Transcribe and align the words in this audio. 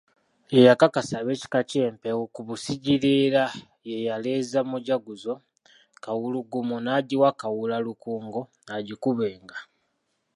Ye 0.53 0.59
yakakasa 0.67 1.13
ab'ekika 1.21 1.59
ky'Empeewo 1.69 2.23
ku 2.33 2.41
Busigireera 2.47 3.43
ye 3.89 3.97
yaleeza 4.07 4.59
Mujaguzo 4.69 5.33
Kawulugumo 6.03 6.75
n'agiwa 6.83 7.29
Kawuula 7.39 7.77
Lukungo 7.85 8.41
agikubenga. 8.75 9.57